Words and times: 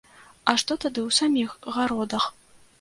А 0.51 0.55
што 0.61 0.77
тады 0.85 0.99
ў 1.07 1.09
саміх 1.19 1.55
гародах? 1.79 2.31